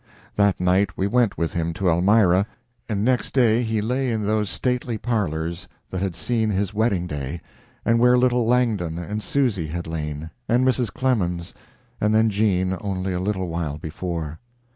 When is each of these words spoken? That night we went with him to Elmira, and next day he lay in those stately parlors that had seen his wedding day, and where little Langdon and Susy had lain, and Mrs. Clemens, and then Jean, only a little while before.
That 0.35 0.59
night 0.59 0.97
we 0.97 1.05
went 1.05 1.37
with 1.37 1.53
him 1.53 1.73
to 1.73 1.87
Elmira, 1.87 2.47
and 2.89 3.05
next 3.05 3.35
day 3.35 3.61
he 3.61 3.81
lay 3.81 4.11
in 4.11 4.25
those 4.25 4.49
stately 4.49 4.97
parlors 4.97 5.67
that 5.91 6.01
had 6.01 6.15
seen 6.15 6.49
his 6.49 6.73
wedding 6.73 7.05
day, 7.05 7.39
and 7.85 7.99
where 7.99 8.17
little 8.17 8.47
Langdon 8.47 8.97
and 8.97 9.21
Susy 9.21 9.67
had 9.67 9.85
lain, 9.85 10.31
and 10.49 10.65
Mrs. 10.65 10.91
Clemens, 10.91 11.53
and 11.99 12.15
then 12.15 12.31
Jean, 12.31 12.75
only 12.81 13.13
a 13.13 13.19
little 13.19 13.47
while 13.47 13.77
before. 13.77 14.39